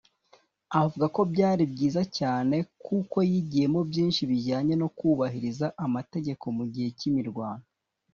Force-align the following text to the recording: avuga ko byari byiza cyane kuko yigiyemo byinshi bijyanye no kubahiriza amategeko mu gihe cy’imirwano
avuga 0.79 1.05
ko 1.15 1.21
byari 1.33 1.63
byiza 1.73 2.01
cyane 2.17 2.55
kuko 2.85 3.17
yigiyemo 3.31 3.79
byinshi 3.89 4.21
bijyanye 4.29 4.73
no 4.81 4.87
kubahiriza 4.97 5.65
amategeko 5.85 6.45
mu 6.57 6.65
gihe 6.73 6.89
cy’imirwano 6.99 7.65